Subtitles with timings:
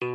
[0.00, 0.12] Ever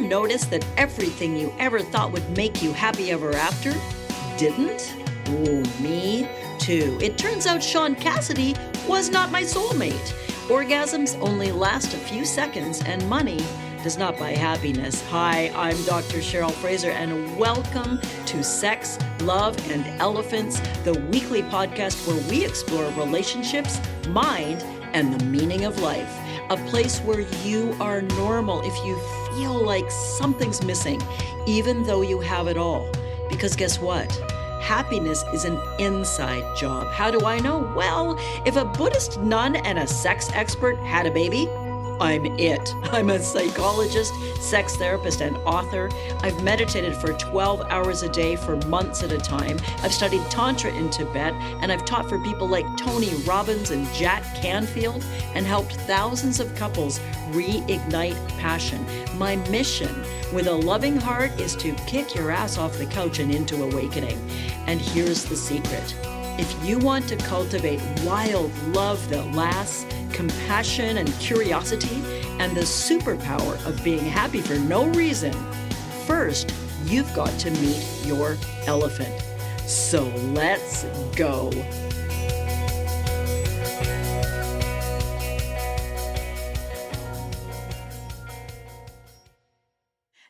[0.00, 3.72] notice that everything you ever thought would make you happy ever after
[4.36, 4.92] didn't?
[5.28, 6.98] Ooh, me too.
[7.00, 8.56] It turns out Shaun Cassidy
[8.88, 9.94] was not my soulmate.
[10.48, 13.38] Orgasms only last a few seconds, and money
[13.82, 15.02] does not buy happiness.
[15.08, 16.18] Hi, I'm Dr.
[16.18, 22.84] Cheryl Fraser, and welcome to Sex, Love, and Elephants, the weekly podcast where we explore
[22.92, 24.62] relationships, mind,
[24.92, 26.14] and the meaning of life.
[26.50, 28.98] A place where you are normal if you
[29.34, 31.00] feel like something's missing,
[31.46, 32.86] even though you have it all.
[33.30, 34.10] Because guess what?
[34.60, 36.92] Happiness is an inside job.
[36.92, 37.72] How do I know?
[37.74, 41.48] Well, if a Buddhist nun and a sex expert had a baby,
[42.00, 42.74] I'm it.
[42.92, 45.90] I'm a psychologist, sex therapist, and author.
[46.22, 49.58] I've meditated for 12 hours a day for months at a time.
[49.82, 54.24] I've studied Tantra in Tibet, and I've taught for people like Tony Robbins and Jack
[54.34, 57.00] Canfield, and helped thousands of couples
[57.32, 58.84] reignite passion.
[59.18, 63.32] My mission with a loving heart is to kick your ass off the couch and
[63.32, 64.18] into awakening.
[64.66, 65.94] And here's the secret
[66.38, 72.02] if you want to cultivate wild love that lasts, compassion and curiosity,
[72.38, 75.32] and the superpower of being happy for no reason,
[76.06, 78.36] first, you've got to meet your
[78.66, 79.14] elephant.
[79.68, 80.84] So let's
[81.16, 81.50] go.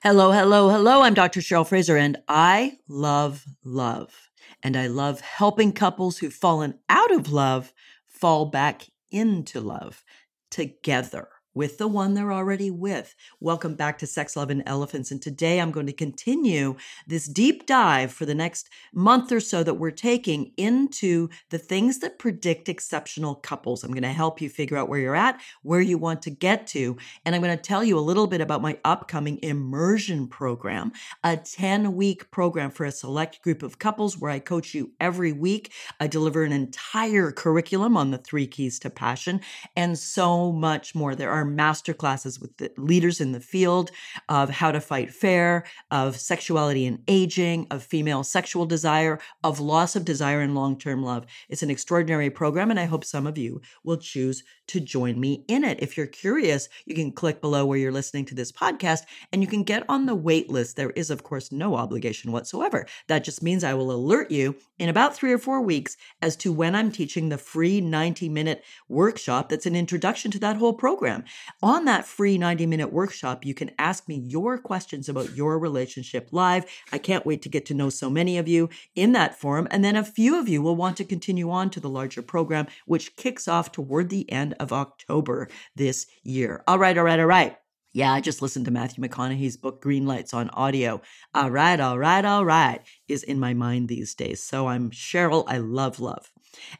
[0.03, 1.03] Hello, hello, hello.
[1.03, 1.41] I'm Dr.
[1.41, 4.31] Cheryl Fraser, and I love love.
[4.63, 7.73] And I love helping couples who've fallen out of love
[8.07, 10.05] fall back into love
[10.51, 11.29] together
[11.61, 13.15] with the one they're already with.
[13.39, 15.11] Welcome back to Sex, Love, and Elephants.
[15.11, 19.63] And today I'm going to continue this deep dive for the next month or so
[19.65, 23.85] that we're taking into the things that predict exceptional couples.
[23.85, 26.67] I'm going to help you figure out where you're at, where you want to get
[26.69, 26.97] to.
[27.27, 31.37] And I'm going to tell you a little bit about my upcoming immersion program, a
[31.37, 35.73] 10 week program for a select group of couples where I coach you every week.
[36.01, 39.43] I deliver an entire curriculum on the three keys to passion
[39.77, 41.15] and so much more.
[41.15, 43.91] There are master classes with the leaders in the field
[44.29, 49.97] of how to fight fair, of sexuality and aging, of female sexual desire, of loss
[49.97, 51.27] of desire and long term love.
[51.49, 55.45] It's an extraordinary program, and I hope some of you will choose to join me
[55.49, 55.83] in it.
[55.83, 59.01] If you're curious, you can click below where you're listening to this podcast
[59.33, 60.77] and you can get on the wait list.
[60.77, 62.87] There is, of course, no obligation whatsoever.
[63.09, 66.53] That just means I will alert you in about three or four weeks as to
[66.53, 71.25] when I'm teaching the free 90 minute workshop that's an introduction to that whole program.
[71.63, 76.29] On that free 90 minute workshop, you can ask me your questions about your relationship
[76.33, 76.65] live.
[76.93, 79.69] I can't wait to get to know so many of you in that forum.
[79.71, 82.67] And then a few of you will want to continue on to the larger program,
[82.87, 86.63] which kicks off toward the end of October this year.
[86.67, 87.60] All right, all right, all right.
[87.93, 91.01] Yeah, I just listened to Matthew McConaughey's book Green Lights on audio.
[91.35, 94.43] All right, all right, all right is in my mind these days.
[94.43, 95.45] So I'm Cheryl.
[95.49, 96.31] I love love.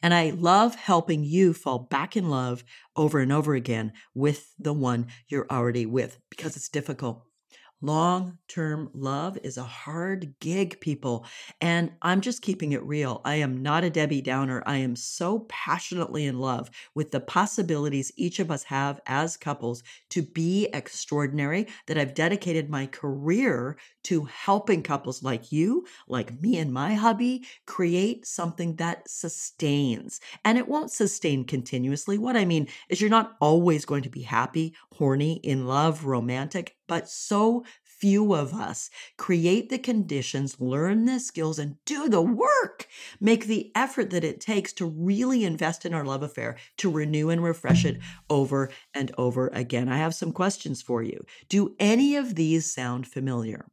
[0.03, 2.63] And I love helping you fall back in love
[2.97, 7.25] over and over again with the one you're already with because it's difficult.
[7.83, 11.25] Long term love is a hard gig, people.
[11.63, 13.21] And I'm just keeping it real.
[13.25, 14.63] I am not a Debbie Downer.
[14.67, 19.83] I am so passionately in love with the possibilities each of us have as couples
[20.11, 26.59] to be extraordinary that I've dedicated my career to helping couples like you, like me
[26.59, 30.21] and my hubby, create something that sustains.
[30.45, 32.19] And it won't sustain continuously.
[32.19, 36.77] What I mean is, you're not always going to be happy, horny, in love, romantic
[36.91, 42.89] but so few of us create the conditions, learn the skills, and do the work.
[43.21, 47.31] Make the effort that it takes to really invest in our love affair, to renew
[47.31, 49.89] and refresh it over and over again.
[49.89, 51.25] I have some questions for you.
[51.49, 53.67] Do any of these sound familiar?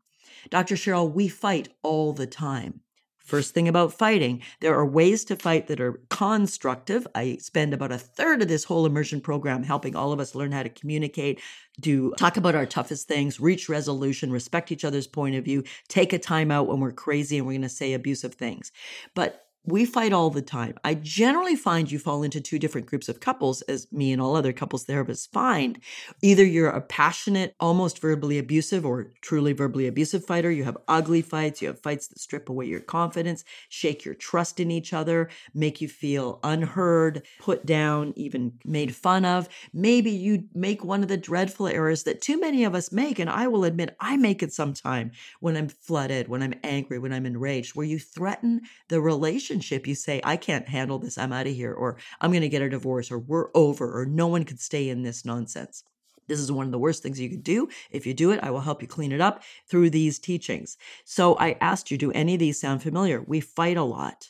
[0.50, 0.76] Dr.
[0.76, 2.82] Cheryl, we fight all the time.
[3.28, 7.06] First thing about fighting, there are ways to fight that are constructive.
[7.14, 10.54] I spend about a third of this whole immersion program helping all of us learn
[10.54, 11.42] how to communicate,
[11.82, 16.14] do talk about our toughest things, reach resolution, respect each other's point of view, take
[16.14, 18.72] a time out when we're crazy and we're going to say abusive things.
[19.14, 20.76] But we fight all the time.
[20.86, 24.38] I generally find you fall into two different groups of couples, as me and all
[24.38, 25.78] other couples therapists find.
[26.22, 30.50] Either you're a passionate, almost verbally abusive, or truly verbally abusive fighter.
[30.50, 31.62] You have ugly fights.
[31.62, 35.82] You have fights that strip away your confidence, shake your trust in each other, make
[35.82, 39.50] you feel unheard, put down, even made fun of.
[39.74, 43.20] Maybe you make one of the dreadful errors that too many of us make.
[43.20, 45.12] And I will admit, I make it sometime
[45.42, 49.88] when I'm flooded, when I'm angry, when I'm enraged, where you threaten the relationship relationship,
[49.88, 51.18] you say, I can't handle this.
[51.18, 54.06] I'm out of here, or I'm going to get a divorce, or we're over, or
[54.06, 55.84] no one could stay in this nonsense.
[56.28, 57.70] This is one of the worst things you could do.
[57.90, 60.78] If you do it, I will help you clean it up through these teachings.
[61.06, 63.22] So I asked you, do any of these sound familiar?
[63.22, 64.30] We fight a lot.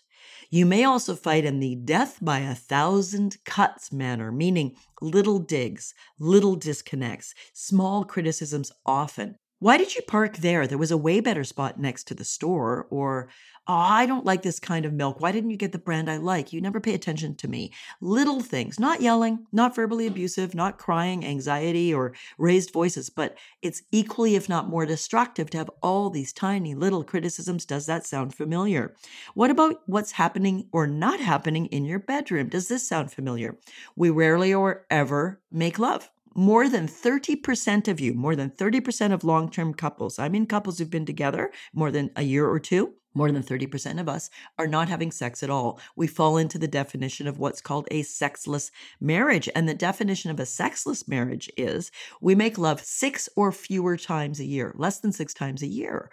[0.50, 5.94] You may also fight in the death by a thousand cuts manner, meaning little digs,
[6.20, 9.38] little disconnects, small criticisms often.
[9.59, 10.68] Why did you park there?
[10.68, 12.86] There was a way better spot next to the store.
[12.92, 13.30] Or,
[13.68, 15.19] oh, I don't like this kind of milk.
[15.19, 16.54] Why didn't you get the brand I like?
[16.54, 17.74] You never pay attention to me.
[18.00, 23.81] Little things, not yelling, not verbally abusive, not crying, anxiety, or raised voices, but it's
[23.92, 27.65] equally, if not more destructive to have all these tiny little criticisms.
[27.65, 28.94] Does that sound familiar?
[29.33, 32.50] What about what's happening or not happening in your bedroom?
[32.50, 33.57] Does this sound familiar?
[33.95, 39.25] We rarely or ever make love more than 30% of you, more than 30% of
[39.25, 42.94] long term couples, I mean couples who've been together more than a year or two,
[43.18, 45.80] more than 30% of us are not having sex at all.
[45.96, 48.72] We fall into the definition of what's called a sexless
[49.02, 49.50] marriage.
[49.56, 51.92] And the definition of a sexless marriage is
[52.22, 56.10] we make love six or fewer times a year, less than six times a year.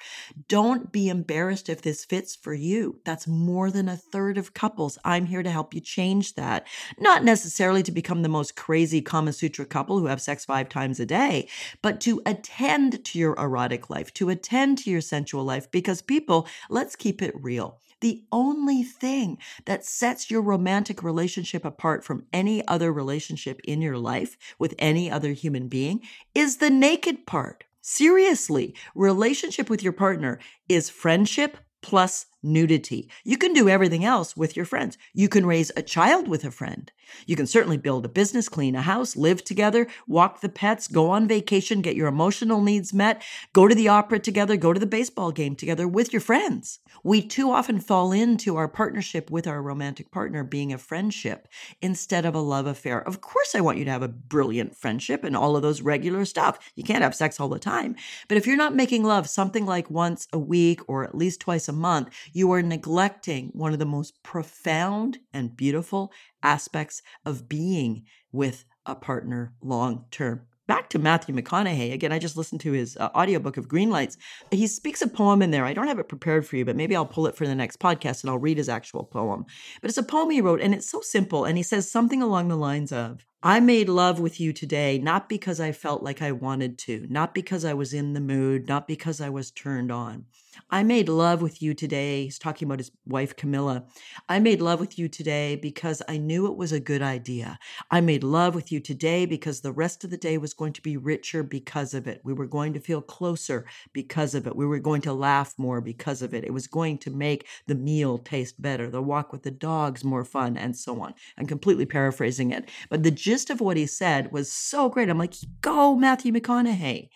[0.49, 3.01] Don't be embarrassed if this fits for you.
[3.05, 4.99] That's more than a third of couples.
[5.05, 6.67] I'm here to help you change that.
[6.99, 10.99] Not necessarily to become the most crazy Kama Sutra couple who have sex five times
[10.99, 11.49] a day,
[11.83, 16.47] but to attend to your erotic life, to attend to your sensual life, because people,
[16.71, 17.81] let's let's keep it real.
[18.03, 23.99] The only thing that sets your romantic relationship apart from any other relationship in your
[23.99, 26.03] life with any other human being
[26.37, 27.65] is the naked part.
[27.81, 30.39] Seriously, relationship with your partner
[30.69, 33.09] is friendship plus nudity.
[33.25, 34.99] You can do everything else with your friends.
[35.13, 36.91] You can raise a child with a friend.
[37.27, 41.11] You can certainly build a business, clean a house, live together, walk the pets, go
[41.11, 44.87] on vacation, get your emotional needs met, go to the opera together, go to the
[44.87, 46.81] baseball game together with your friends.
[47.03, 51.49] We too often fall into our partnership with our romantic partner being a friendship
[51.83, 53.07] instead of a love affair.
[53.07, 56.25] Of course, I want you to have a brilliant friendship and all of those regular
[56.25, 56.59] stuff.
[56.75, 57.97] You can't have sex all the time.
[58.29, 61.69] But if you're not making love something like once a week or at least twice
[61.69, 68.05] a month, you are neglecting one of the most profound and beautiful aspects of being
[68.33, 70.43] with a partner long term.
[70.67, 71.93] Back to Matthew McConaughey.
[71.93, 74.17] Again, I just listened to his uh, audiobook of Green Lights.
[74.51, 75.67] He speaks a poem in there.
[75.67, 77.79] I don't have it prepared for you, but maybe I'll pull it for the next
[77.79, 79.45] podcast and I'll read his actual poem.
[79.81, 81.45] But it's a poem he wrote, and it's so simple.
[81.45, 85.29] And he says something along the lines of I made love with you today, not
[85.29, 88.89] because I felt like I wanted to, not because I was in the mood, not
[88.89, 90.25] because I was turned on.
[90.71, 92.25] I made love with you today.
[92.25, 93.85] He's talking about his wife, Camila.
[94.29, 97.59] I made love with you today because I knew it was a good idea.
[97.91, 100.83] I made love with you today because the rest of the day was going to
[100.83, 102.21] be richer because of it.
[102.25, 104.57] We were going to feel closer because of it.
[104.57, 106.45] We were going to laugh more because of it.
[106.45, 110.25] It was going to make the meal taste better, the walk with the dogs more
[110.25, 111.15] fun, and so on.
[111.39, 112.71] I'm completely paraphrasing it.
[112.89, 115.09] But the gist of what he said was so great.
[115.09, 117.09] I'm like, go, Matthew McConaughey.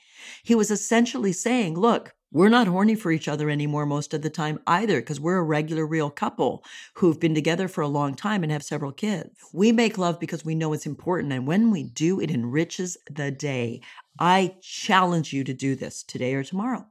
[0.42, 4.28] He was essentially saying, look, we're not horny for each other anymore most of the
[4.28, 8.42] time either because we're a regular, real couple who've been together for a long time
[8.42, 9.30] and have several kids.
[9.52, 11.32] We make love because we know it's important.
[11.32, 13.80] And when we do, it enriches the day.
[14.18, 16.84] I challenge you to do this today or tomorrow.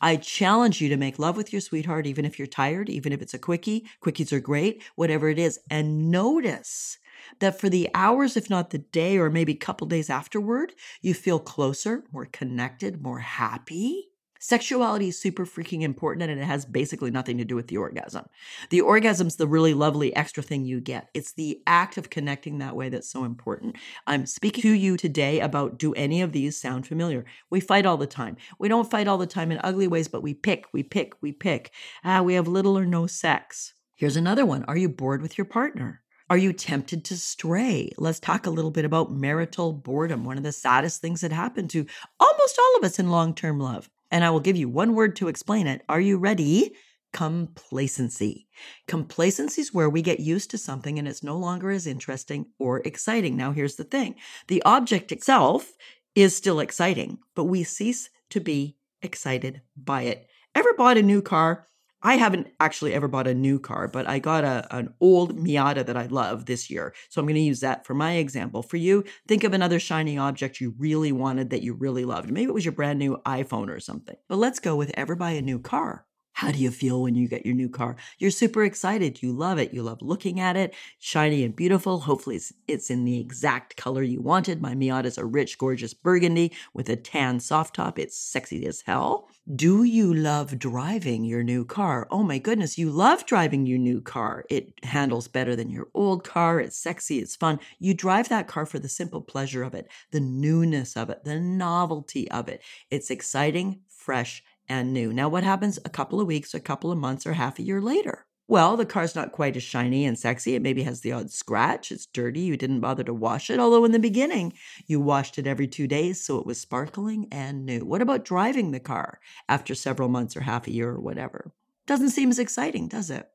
[0.00, 3.22] I challenge you to make love with your sweetheart, even if you're tired, even if
[3.22, 3.86] it's a quickie.
[4.04, 5.60] Quickies are great, whatever it is.
[5.70, 6.98] And notice
[7.40, 11.14] that for the hours, if not the day, or maybe a couple days afterward, you
[11.14, 14.10] feel closer, more connected, more happy.
[14.44, 18.26] Sexuality is super freaking important and it has basically nothing to do with the orgasm.
[18.68, 21.08] The orgasm's the really lovely extra thing you get.
[21.14, 23.76] It's the act of connecting that way that's so important.
[24.06, 27.24] I'm speaking to you today about do any of these sound familiar?
[27.48, 28.36] We fight all the time.
[28.58, 31.32] We don't fight all the time in ugly ways, but we pick, we pick, we
[31.32, 31.72] pick.
[32.04, 33.72] Ah, we have little or no sex.
[33.94, 34.64] Here's another one.
[34.64, 36.03] Are you bored with your partner?
[36.30, 37.90] Are you tempted to stray?
[37.98, 41.68] Let's talk a little bit about marital boredom, one of the saddest things that happen
[41.68, 41.86] to
[42.18, 43.90] almost all of us in long term love.
[44.10, 45.82] And I will give you one word to explain it.
[45.86, 46.74] Are you ready?
[47.12, 48.48] Complacency.
[48.88, 52.80] Complacency is where we get used to something and it's no longer as interesting or
[52.86, 53.36] exciting.
[53.36, 54.14] Now, here's the thing
[54.46, 55.72] the object itself
[56.14, 60.26] is still exciting, but we cease to be excited by it.
[60.54, 61.68] Ever bought a new car
[62.04, 65.84] I haven't actually ever bought a new car, but I got a an old Miata
[65.86, 66.94] that I love this year.
[67.08, 68.62] So I'm going to use that for my example.
[68.62, 72.30] For you, think of another shiny object you really wanted that you really loved.
[72.30, 74.16] Maybe it was your brand new iPhone or something.
[74.28, 76.06] But let's go with ever buy a new car.
[76.34, 77.94] How do you feel when you get your new car?
[78.18, 79.22] You're super excited.
[79.22, 79.72] You love it.
[79.72, 82.00] You love looking at it, shiny and beautiful.
[82.00, 84.60] Hopefully, it's, it's in the exact color you wanted.
[84.60, 88.00] My Miata is a rich, gorgeous burgundy with a tan soft top.
[88.00, 89.28] It's sexy as hell.
[89.54, 92.08] Do you love driving your new car?
[92.10, 94.44] Oh my goodness, you love driving your new car.
[94.50, 96.58] It handles better than your old car.
[96.58, 97.20] It's sexy.
[97.20, 97.60] It's fun.
[97.78, 101.38] You drive that car for the simple pleasure of it, the newness of it, the
[101.38, 102.60] novelty of it.
[102.90, 105.12] It's exciting, fresh, and new.
[105.12, 107.80] Now, what happens a couple of weeks, a couple of months, or half a year
[107.80, 108.26] later?
[108.46, 110.54] Well, the car's not quite as shiny and sexy.
[110.54, 111.90] It maybe has the odd scratch.
[111.90, 112.40] It's dirty.
[112.40, 113.58] You didn't bother to wash it.
[113.58, 114.52] Although in the beginning,
[114.86, 117.86] you washed it every two days so it was sparkling and new.
[117.86, 119.18] What about driving the car
[119.48, 121.54] after several months or half a year or whatever?
[121.86, 123.26] Doesn't seem as exciting, does it?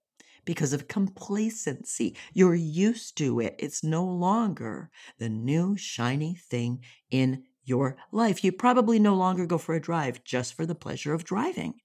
[0.45, 2.15] Because of complacency.
[2.33, 3.55] You're used to it.
[3.57, 8.43] It's no longer the new shiny thing in your life.
[8.43, 11.75] You probably no longer go for a drive just for the pleasure of driving.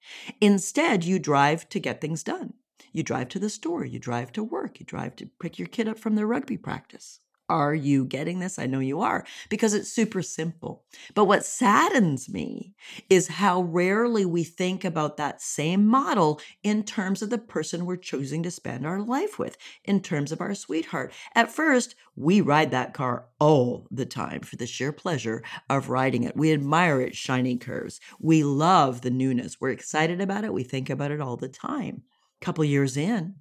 [0.41, 2.55] Instead, you drive to get things done.
[2.93, 5.89] You drive to the store, you drive to work, you drive to pick your kid
[5.89, 7.21] up from their rugby practice.
[7.51, 8.59] Are you getting this?
[8.59, 10.85] I know you are because it's super simple.
[11.15, 12.73] But what saddens me
[13.11, 17.97] is how rarely we think about that same model in terms of the person we're
[17.97, 21.13] choosing to spend our life with, in terms of our sweetheart.
[21.35, 26.25] At first, we ride that car all the time for the sheer pleasure of riding
[26.25, 26.37] it.
[26.37, 28.01] We admire its shiny curves.
[28.19, 29.61] We love the newness.
[29.61, 30.55] We're excited about it.
[30.55, 32.05] We think about it all the time.
[32.41, 33.35] A couple years in,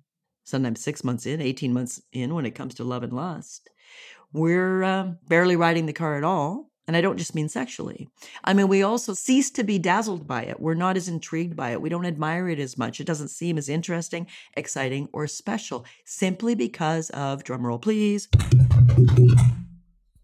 [0.44, 3.70] sometimes six months in, 18 months in when it comes to love and lust
[4.34, 6.70] we're uh, barely riding the car at all.
[6.86, 8.10] And I don't just mean sexually.
[8.44, 10.60] I mean, we also cease to be dazzled by it.
[10.60, 11.82] We're not as intrigued by it.
[11.82, 13.00] We don't admire it as much.
[13.00, 18.28] It doesn't seem as interesting, exciting, or special simply because of, drumroll please,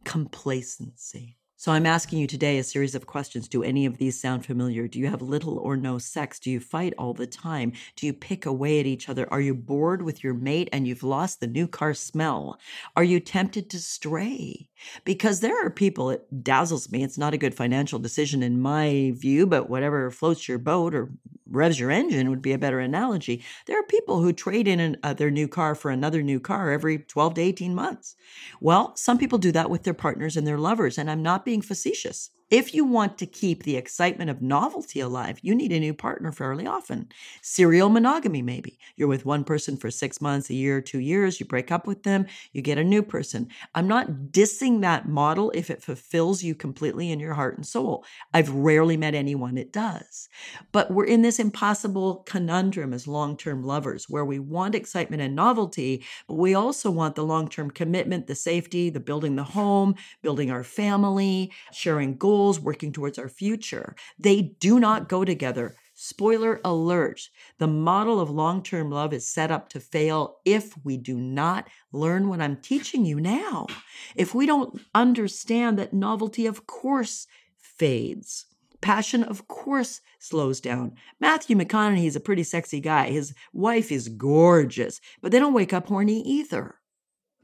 [0.03, 1.38] complacency.
[1.59, 3.49] So I'm asking you today a series of questions.
[3.49, 4.87] Do any of these sound familiar?
[4.87, 6.39] Do you have little or no sex?
[6.39, 7.73] Do you fight all the time?
[7.97, 9.27] Do you pick away at each other?
[9.29, 12.57] Are you bored with your mate and you've lost the new car smell?
[12.95, 14.69] Are you tempted to stray?
[15.03, 17.03] Because there are people, it dazzles me.
[17.03, 21.11] It's not a good financial decision in my view, but whatever floats your boat or
[21.49, 23.43] revs your engine would be a better analogy.
[23.65, 26.71] There are people who trade in an, uh, their new car for another new car
[26.71, 28.15] every 12 to 18 months.
[28.61, 31.61] Well, some people do that with their partners and their lovers, and I'm not being
[31.63, 32.29] facetious.
[32.49, 36.31] If you want to keep the excitement of novelty alive, you need a new partner
[36.31, 37.07] fairly often.
[37.43, 38.79] Serial monogamy, maybe.
[38.95, 42.01] You're with one person for six months, a year, two years, you break up with
[42.01, 43.49] them, you get a new person.
[43.75, 48.03] I'm not dissing that model if it fulfills you completely in your heart and soul.
[48.33, 50.27] I've rarely met anyone it does.
[50.71, 55.35] But we're in this impossible conundrum as long term lovers where we want excitement and
[55.35, 59.93] novelty, but we also want the long term commitment, the safety, the building the home,
[60.23, 63.95] building our family, sharing goals goals, working towards our future.
[64.17, 65.75] They do not go together.
[65.93, 67.19] Spoiler alert
[67.57, 71.67] the model of long term love is set up to fail if we do not
[71.91, 73.67] learn what I'm teaching you now.
[74.15, 77.27] If we don't understand that novelty, of course,
[77.57, 78.45] fades.
[78.79, 80.93] Passion, of course, slows down.
[81.19, 83.09] Matthew McConaughey is a pretty sexy guy.
[83.09, 86.78] His wife is gorgeous, but they don't wake up horny either.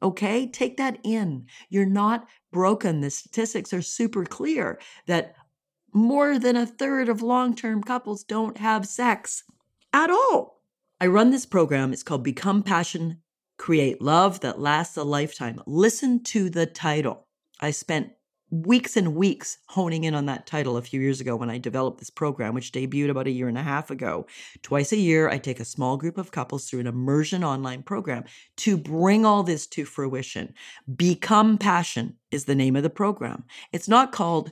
[0.06, 1.48] Okay, take that in.
[1.70, 3.02] You're not broken.
[3.02, 5.34] The statistics are super clear that
[5.94, 9.44] more than a third of long term couples don't have sex
[9.92, 10.62] at all.
[11.02, 11.92] I run this program.
[11.92, 13.20] It's called Become Passion,
[13.58, 15.60] Create Love That Lasts a Lifetime.
[15.66, 17.26] Listen to the title.
[17.60, 18.12] I spent
[18.64, 22.00] weeks and weeks honing in on that title a few years ago when I developed
[22.00, 24.28] this program, which debuted about a year and a half ago.
[24.62, 28.24] Twice a year, I take a small group of couples through an immersion online program
[28.58, 30.54] to bring all this to fruition.
[30.96, 33.44] Become Passion is the name of the program.
[33.72, 34.52] It's not called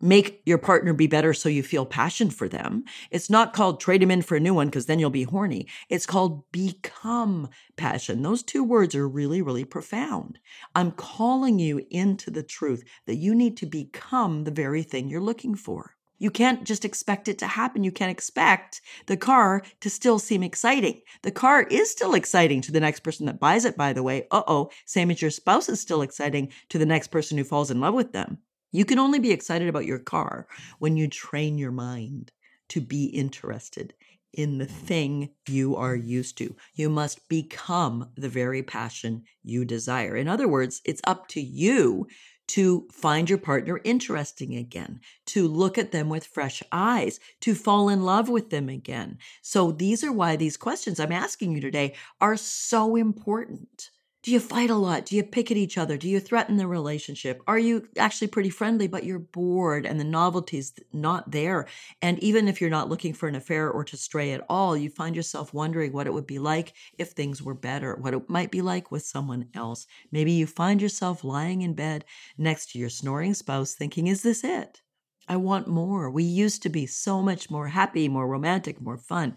[0.00, 2.84] make your partner be better so you feel passion for them.
[3.10, 5.66] It's not called trade him in for a new one because then you'll be horny.
[5.88, 8.22] It's called become passion.
[8.22, 10.38] Those two words are really, really profound.
[10.74, 15.20] I'm calling you into the truth that you need to become the very thing you're
[15.20, 15.96] looking for.
[16.18, 17.84] You can't just expect it to happen.
[17.84, 21.00] You can't expect the car to still seem exciting.
[21.22, 24.26] The car is still exciting to the next person that buys it, by the way.
[24.30, 27.70] Uh oh, same as your spouse is still exciting to the next person who falls
[27.70, 28.38] in love with them.
[28.70, 30.46] You can only be excited about your car
[30.78, 32.32] when you train your mind
[32.68, 33.94] to be interested
[34.32, 36.54] in the thing you are used to.
[36.74, 40.16] You must become the very passion you desire.
[40.16, 42.06] In other words, it's up to you
[42.48, 47.88] to find your partner interesting again, to look at them with fresh eyes, to fall
[47.88, 49.18] in love with them again.
[49.42, 53.90] So, these are why these questions I'm asking you today are so important
[54.24, 55.06] Do you fight a lot?
[55.06, 55.96] Do you pick at each other?
[55.96, 57.40] Do you threaten the relationship?
[57.46, 61.68] Are you actually pretty friendly, but you're bored and the novelty's not there?
[62.02, 64.90] And even if you're not looking for an affair or to stray at all, you
[64.90, 68.50] find yourself wondering what it would be like if things were better, what it might
[68.50, 69.86] be like with someone else.
[70.10, 72.04] Maybe you find yourself lying in bed
[72.36, 74.82] next to your snoring spouse thinking, is this it?
[75.28, 76.10] I want more.
[76.10, 79.36] We used to be so much more happy, more romantic, more fun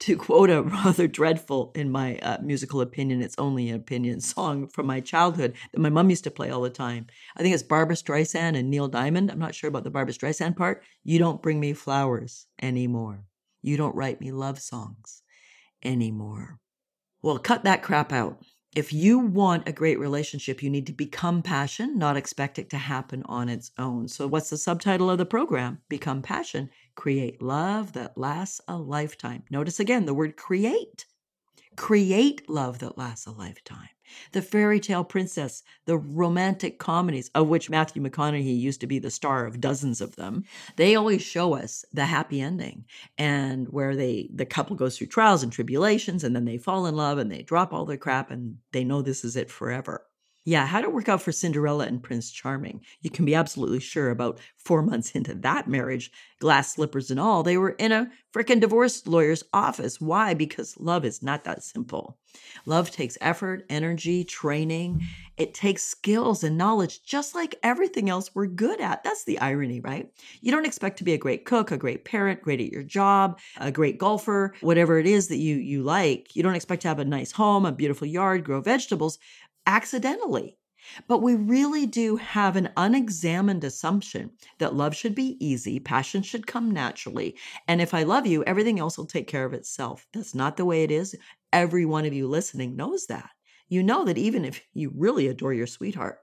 [0.00, 4.68] to quote a rather dreadful, in my uh, musical opinion, it's only an opinion song
[4.68, 7.06] from my childhood that my mom used to play all the time.
[7.36, 9.30] I think it's Barbra Streisand and Neil Diamond.
[9.30, 10.84] I'm not sure about the Barbra Streisand part.
[11.04, 13.24] You don't bring me flowers anymore.
[13.62, 15.22] You don't write me love songs
[15.84, 16.58] anymore.
[17.22, 18.44] Well, cut that crap out.
[18.76, 22.76] If you want a great relationship, you need to become passion, not expect it to
[22.76, 24.06] happen on its own.
[24.06, 25.80] So, what's the subtitle of the program?
[25.88, 29.44] Become passion create love that lasts a lifetime.
[29.52, 31.06] Notice again the word create.
[31.76, 33.90] Create love that lasts a lifetime.
[34.32, 39.12] The fairy tale princess, the romantic comedies, of which Matthew McConaughey used to be the
[39.12, 40.42] star of dozens of them,
[40.74, 42.84] they always show us the happy ending
[43.16, 46.96] and where they the couple goes through trials and tribulations and then they fall in
[46.96, 50.07] love and they drop all their crap and they know this is it forever.
[50.48, 52.80] Yeah, how'd it work out for Cinderella and Prince Charming?
[53.02, 57.42] You can be absolutely sure about four months into that marriage, glass slippers and all,
[57.42, 60.00] they were in a freaking divorce lawyer's office.
[60.00, 60.34] Why?
[60.34, 62.16] Because love is not that simple.
[62.66, 65.02] Love takes effort, energy, training.
[65.36, 69.02] It takes skills and knowledge, just like everything else we're good at.
[69.02, 70.10] That's the irony, right?
[70.40, 73.38] You don't expect to be a great cook, a great parent, great at your job,
[73.58, 76.36] a great golfer, whatever it is that you you like.
[76.36, 79.18] You don't expect to have a nice home, a beautiful yard, grow vegetables,
[79.68, 80.56] accidentally.
[81.08, 86.46] But we really do have an unexamined assumption that love should be easy, passion should
[86.46, 87.36] come naturally,
[87.68, 90.06] and if I love you, everything else will take care of itself.
[90.12, 91.14] That's not the way it is.
[91.52, 93.30] Every one of you listening knows that.
[93.68, 96.18] You know that even if you really adore your sweetheart,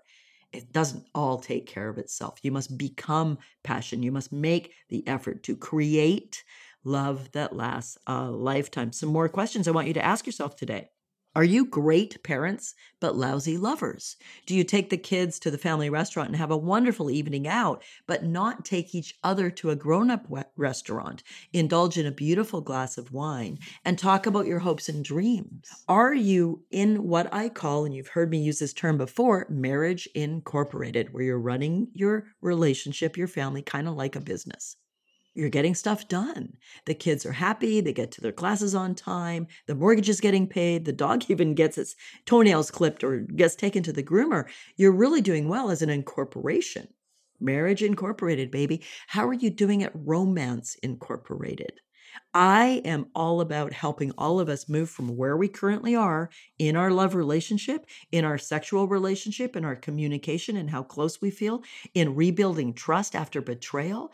[0.53, 2.39] it doesn't all take care of itself.
[2.41, 4.03] You must become passion.
[4.03, 6.43] You must make the effort to create
[6.83, 8.91] love that lasts a lifetime.
[8.93, 10.89] Some more questions I want you to ask yourself today.
[11.35, 14.15] Are you great parents, but lousy lovers?
[14.45, 17.83] Do you take the kids to the family restaurant and have a wonderful evening out,
[18.07, 20.25] but not take each other to a grown up
[20.55, 25.83] restaurant, indulge in a beautiful glass of wine, and talk about your hopes and dreams?
[25.89, 30.07] Are you in what I call, and you've heard me use this term before, marriage
[30.15, 34.77] incorporated, where you're running your relationship, your family, kind of like a business?
[35.35, 36.57] You're getting stuff done.
[36.85, 40.47] The kids are happy, they get to their classes on time, the mortgage is getting
[40.47, 41.95] paid, the dog even gets its
[42.25, 44.45] toenails clipped or gets taken to the groomer.
[44.77, 46.87] You're really doing well as an incorporation.
[47.39, 48.81] Marriage Incorporated, baby.
[49.07, 51.81] How are you doing at Romance Incorporated?
[52.33, 56.75] I am all about helping all of us move from where we currently are in
[56.75, 61.63] our love relationship, in our sexual relationship, in our communication, and how close we feel,
[61.93, 64.11] in rebuilding trust after betrayal.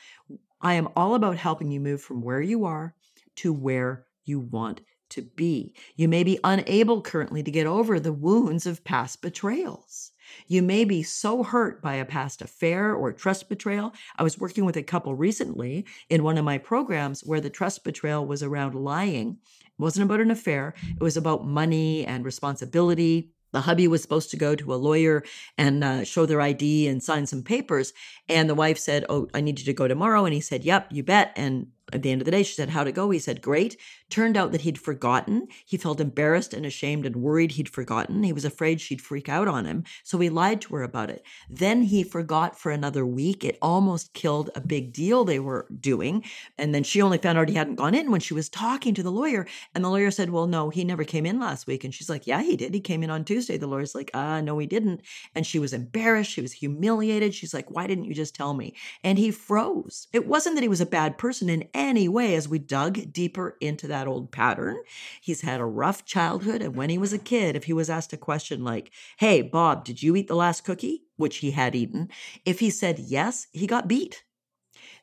[0.61, 2.95] I am all about helping you move from where you are
[3.37, 5.75] to where you want to be.
[5.95, 10.11] You may be unable currently to get over the wounds of past betrayals.
[10.47, 13.93] You may be so hurt by a past affair or trust betrayal.
[14.17, 17.83] I was working with a couple recently in one of my programs where the trust
[17.83, 19.37] betrayal was around lying.
[19.65, 24.31] It wasn't about an affair, it was about money and responsibility the hubby was supposed
[24.31, 25.23] to go to a lawyer
[25.57, 27.93] and uh, show their ID and sign some papers.
[28.29, 30.25] And the wife said, Oh, I need you to go tomorrow.
[30.25, 31.33] And he said, Yep, you bet.
[31.35, 33.09] And at the end of the day, she said, How'd it go?
[33.09, 33.77] He said, Great.
[34.09, 35.47] Turned out that he'd forgotten.
[35.65, 38.23] He felt embarrassed and ashamed and worried he'd forgotten.
[38.23, 39.83] He was afraid she'd freak out on him.
[40.03, 41.23] So he lied to her about it.
[41.49, 43.43] Then he forgot for another week.
[43.43, 46.23] It almost killed a big deal they were doing.
[46.57, 49.03] And then she only found out he hadn't gone in when she was talking to
[49.03, 49.47] the lawyer.
[49.73, 51.83] And the lawyer said, Well, no, he never came in last week.
[51.83, 52.73] And she's like, Yeah, he did.
[52.73, 53.57] He came in on Tuesday.
[53.57, 55.01] The lawyer's like, Ah, no, he didn't.
[55.35, 56.31] And she was embarrassed.
[56.31, 57.33] She was humiliated.
[57.33, 58.75] She's like, Why didn't you just tell me?
[59.03, 60.07] And he froze.
[60.13, 63.57] It wasn't that he was a bad person in any way as we dug deeper
[63.59, 64.77] into that old pattern.
[65.21, 66.61] He's had a rough childhood.
[66.61, 69.83] And when he was a kid, if he was asked a question like, Hey, Bob,
[69.83, 71.03] did you eat the last cookie?
[71.17, 72.09] Which he had eaten.
[72.45, 74.23] If he said yes, he got beat.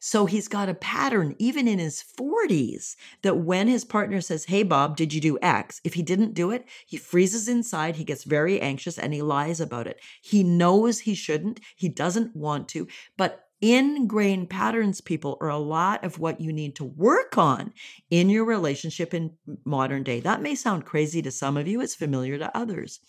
[0.00, 4.62] So he's got a pattern, even in his 40s, that when his partner says, Hey,
[4.62, 5.80] Bob, did you do X?
[5.82, 9.60] If he didn't do it, he freezes inside, he gets very anxious, and he lies
[9.60, 10.00] about it.
[10.22, 12.86] He knows he shouldn't, he doesn't want to,
[13.16, 17.72] but ingrained patterns, people, are a lot of what you need to work on
[18.10, 19.32] in your relationship in
[19.64, 20.20] modern day.
[20.20, 23.00] That may sound crazy to some of you, it's familiar to others.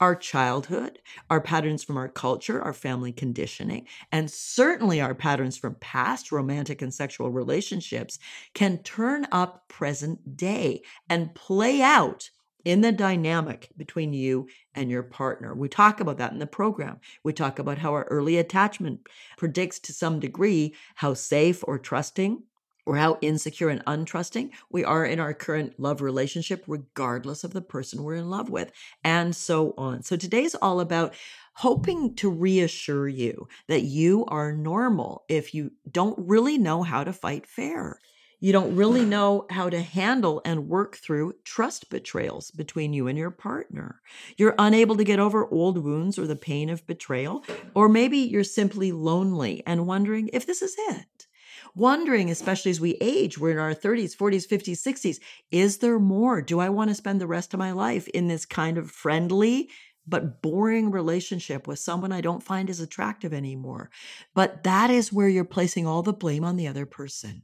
[0.00, 0.98] Our childhood,
[1.30, 6.82] our patterns from our culture, our family conditioning, and certainly our patterns from past romantic
[6.82, 8.18] and sexual relationships
[8.54, 12.30] can turn up present day and play out
[12.66, 15.54] in the dynamic between you and your partner.
[15.54, 16.98] We talk about that in the program.
[17.22, 19.06] We talk about how our early attachment
[19.38, 22.42] predicts to some degree how safe or trusting
[22.84, 27.62] or how insecure and untrusting we are in our current love relationship, regardless of the
[27.62, 28.72] person we're in love with,
[29.04, 30.02] and so on.
[30.02, 31.14] So today's all about
[31.54, 37.12] hoping to reassure you that you are normal if you don't really know how to
[37.12, 38.00] fight fair.
[38.38, 43.16] You don't really know how to handle and work through trust betrayals between you and
[43.16, 44.02] your partner.
[44.36, 47.44] You're unable to get over old wounds or the pain of betrayal,
[47.74, 51.26] or maybe you're simply lonely and wondering if this is it.
[51.74, 55.18] Wondering, especially as we age, we're in our 30s, 40s, 50s, 60s,
[55.50, 56.42] is there more?
[56.42, 59.70] Do I want to spend the rest of my life in this kind of friendly,
[60.06, 63.90] but boring relationship with someone I don't find as attractive anymore.
[64.34, 67.42] But that is where you're placing all the blame on the other person.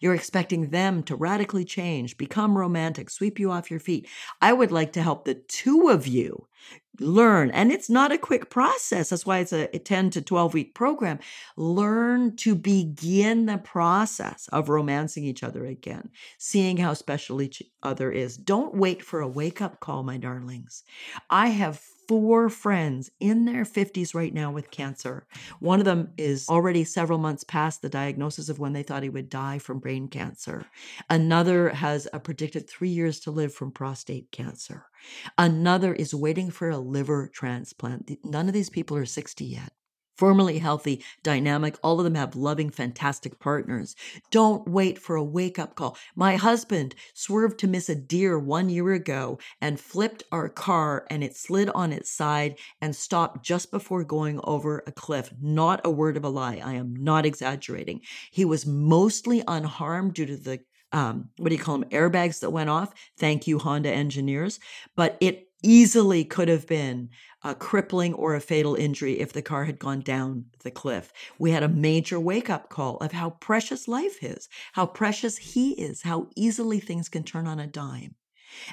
[0.00, 4.08] You're expecting them to radically change, become romantic, sweep you off your feet.
[4.40, 6.46] I would like to help the two of you
[6.98, 9.10] learn, and it's not a quick process.
[9.10, 11.18] That's why it's a 10 to 12 week program.
[11.56, 18.10] Learn to begin the process of romancing each other again, seeing how special each other
[18.10, 18.36] is.
[18.36, 20.82] Don't wait for a wake up call, my darlings.
[21.30, 25.28] I have four friends in their 50s right now with cancer.
[25.60, 29.08] One of them is already several months past the diagnosis of when they thought he
[29.08, 30.66] would die from brain cancer.
[31.08, 34.86] Another has a predicted three years to live from prostate cancer.
[35.38, 38.10] Another is waiting for a liver transplant.
[38.24, 39.72] None of these people are 60 yet
[40.20, 41.76] formerly healthy, dynamic.
[41.82, 43.96] All of them have loving, fantastic partners.
[44.30, 45.96] Don't wait for a wake up call.
[46.14, 51.24] My husband swerved to miss a deer one year ago and flipped our car and
[51.24, 55.32] it slid on its side and stopped just before going over a cliff.
[55.40, 56.60] Not a word of a lie.
[56.62, 58.02] I am not exaggerating.
[58.30, 60.60] He was mostly unharmed due to the
[60.92, 64.58] um, what do you call them airbags that went off thank you honda engineers
[64.96, 67.10] but it easily could have been
[67.42, 71.12] a crippling or a fatal injury if the car had gone down the cliff.
[71.38, 75.72] We had a major wake up call of how precious life is, how precious he
[75.72, 78.14] is, how easily things can turn on a dime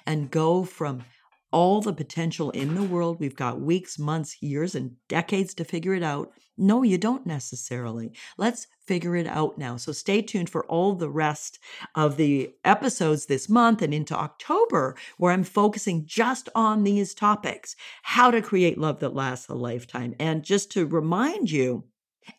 [0.05, 1.03] and go from
[1.51, 3.19] all the potential in the world.
[3.19, 6.31] We've got weeks, months, years, and decades to figure it out.
[6.57, 8.13] No, you don't necessarily.
[8.37, 9.77] Let's figure it out now.
[9.77, 11.59] So stay tuned for all the rest
[11.93, 17.75] of the episodes this month and into October, where I'm focusing just on these topics
[18.01, 20.15] how to create love that lasts a lifetime.
[20.19, 21.83] And just to remind you,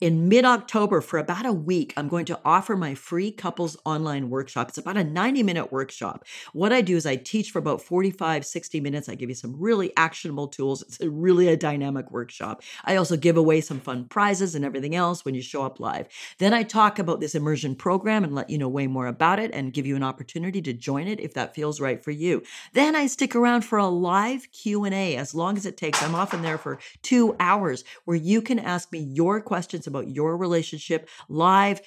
[0.01, 4.31] in mid October, for about a week, I'm going to offer my free couples online
[4.31, 4.68] workshop.
[4.68, 6.24] It's about a 90 minute workshop.
[6.53, 9.09] What I do is I teach for about 45, 60 minutes.
[9.09, 10.83] I give you some really actionable tools.
[10.83, 12.62] It's a really a dynamic workshop.
[12.85, 16.09] I also give away some fun prizes and everything else when you show up live.
[16.38, 19.51] Then I talk about this immersion program and let you know way more about it
[19.53, 22.42] and give you an opportunity to join it if that feels right for you.
[22.72, 26.03] Then I stick around for a live Q&A as long as it takes.
[26.03, 30.14] I'm often there for 2 hours where you can ask me your questions questions about
[30.14, 31.81] your relationship live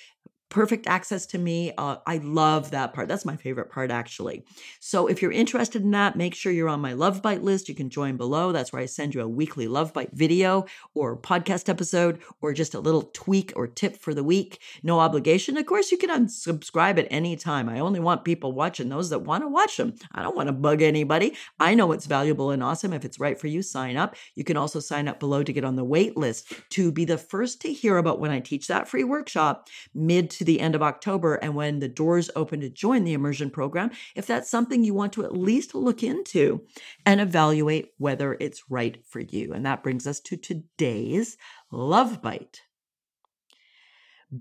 [0.52, 1.72] perfect access to me.
[1.78, 3.08] Uh, I love that part.
[3.08, 4.44] That's my favorite part, actually.
[4.80, 7.70] So if you're interested in that, make sure you're on my Love Bite list.
[7.70, 8.52] You can join below.
[8.52, 12.76] That's where I send you a weekly Love Bite video or podcast episode or just
[12.76, 14.60] a little tweak or tip for the week.
[14.84, 15.58] No obligation.
[15.58, 17.70] Of course, you can unsubscribe at any time.
[17.70, 19.96] I only want people watching those that want to watch them.
[20.12, 21.34] I don't want to bug anybody.
[21.60, 22.92] I know it's valuable and awesome.
[22.92, 24.18] If it's right for you, sign up.
[24.36, 27.18] You can also sign up below to get on the wait list to be the
[27.18, 30.82] first to hear about when I teach that free workshop mid to the end of
[30.82, 34.92] October and when the doors open to join the immersion program, if that's something you
[34.92, 36.66] want to at least look into
[37.06, 39.54] and evaluate whether it's right for you.
[39.54, 41.38] And that brings us to today's
[41.70, 42.62] Love Bite.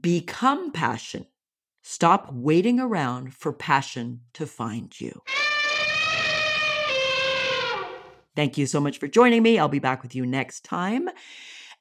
[0.00, 1.26] Become passion.
[1.82, 5.20] Stop waiting around for passion to find you.
[8.34, 9.58] Thank you so much for joining me.
[9.58, 11.10] I'll be back with you next time.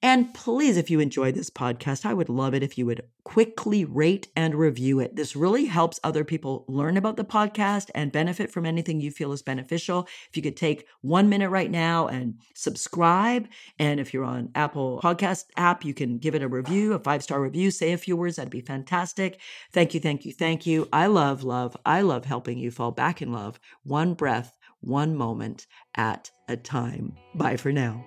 [0.01, 3.83] And please, if you enjoy this podcast, I would love it if you would quickly
[3.83, 5.15] rate and review it.
[5.15, 9.33] This really helps other people learn about the podcast and benefit from anything you feel
[9.33, 10.07] is beneficial.
[10.29, 13.49] If you could take one minute right now and subscribe.
[13.77, 17.21] And if you're on Apple Podcast app, you can give it a review, a five
[17.21, 18.37] star review, say a few words.
[18.37, 19.39] That'd be fantastic.
[19.73, 20.87] Thank you, thank you, thank you.
[20.93, 21.75] I love love.
[21.85, 27.15] I love helping you fall back in love, one breath, one moment at a time.
[27.35, 28.05] Bye for now.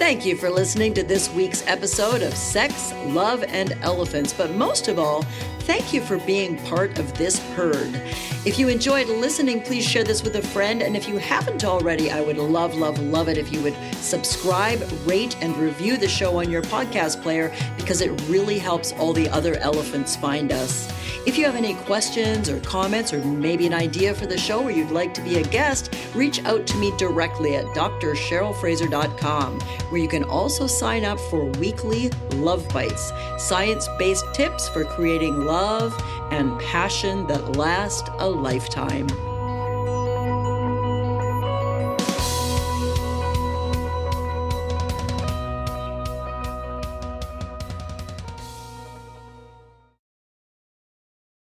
[0.00, 4.32] Thank you for listening to this week's episode of Sex, Love, and Elephants.
[4.32, 5.22] But most of all,
[5.60, 8.00] thank you for being part of this herd.
[8.46, 10.80] If you enjoyed listening, please share this with a friend.
[10.80, 14.82] And if you haven't already, I would love, love, love it if you would subscribe,
[15.04, 19.28] rate, and review the show on your podcast player because it really helps all the
[19.28, 20.90] other elephants find us.
[21.26, 24.70] If you have any questions or comments, or maybe an idea for the show or
[24.70, 30.08] you'd like to be a guest, reach out to me directly at drcherylfraser.com, where you
[30.08, 35.96] can also sign up for weekly Love Bites, science based tips for creating love
[36.30, 39.08] and passion that last a lifetime.